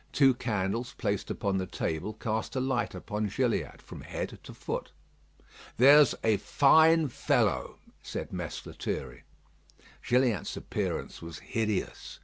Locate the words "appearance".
10.57-11.21